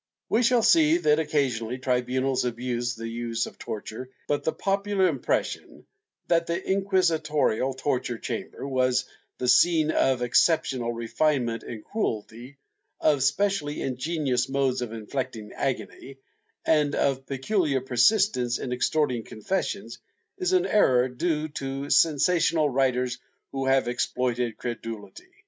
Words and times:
* 0.17 0.29
We 0.29 0.41
shall 0.41 0.63
see 0.63 0.97
that 0.97 1.19
occasionally 1.19 1.77
tribunals 1.77 2.43
abused 2.43 2.97
the 2.97 3.07
use 3.07 3.45
of 3.45 3.59
tor 3.59 3.81
ture, 3.81 4.09
but 4.27 4.43
the 4.43 4.51
popular 4.51 5.05
impression 5.07 5.85
that 6.27 6.47
the 6.47 6.59
inquisitorial 6.59 7.75
torture 7.75 8.17
chamber 8.17 8.67
was 8.67 9.05
the 9.37 9.47
scene 9.47 9.91
of 9.91 10.23
exceptional 10.23 10.91
refinement 10.91 11.61
in 11.61 11.83
cruelty, 11.83 12.57
of 12.99 13.21
specially 13.21 13.83
ingenious 13.83 14.49
modes 14.49 14.81
of 14.81 14.91
inflicting 14.91 15.51
agony, 15.53 16.17
and 16.65 16.95
of 16.95 17.27
peculiar 17.27 17.79
persistence 17.79 18.57
in 18.57 18.73
extorting 18.73 19.23
confessions, 19.23 19.99
is 20.35 20.51
an 20.51 20.65
error 20.65 21.09
due 21.09 21.47
to 21.47 21.91
sensational 21.91 22.67
writers 22.71 23.19
who 23.51 23.67
have 23.67 23.87
exploited 23.87 24.57
creduHty. 24.57 25.27